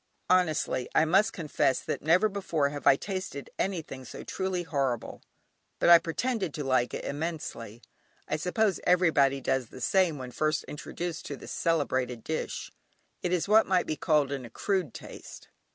Honestly, 0.31 0.89
I 0.95 1.05
must 1.05 1.31
confess 1.31 1.79
that 1.81 2.01
never 2.01 2.27
before 2.27 2.69
have 2.69 2.87
I 2.87 2.95
tasted 2.95 3.51
anything 3.59 4.03
so 4.03 4.23
truly 4.23 4.63
horrible; 4.63 5.21
but 5.77 5.89
I 5.89 5.99
pretended 5.99 6.55
to 6.55 6.63
like 6.63 6.95
it 6.95 7.05
immensely. 7.05 7.83
I 8.27 8.37
suppose 8.37 8.79
everybody 8.85 9.39
does 9.41 9.67
the 9.67 9.79
same 9.79 10.17
when 10.17 10.31
first 10.31 10.63
introduced 10.63 11.27
to 11.27 11.37
this 11.37 11.51
celebrated 11.51 12.23
dish: 12.23 12.71
it 13.21 13.31
is 13.31 13.47
what 13.47 13.67
might 13.67 13.85
be 13.85 13.95
called 13.95 14.31
"an 14.31 14.43
accrued 14.43 14.95
taste." 14.95 15.49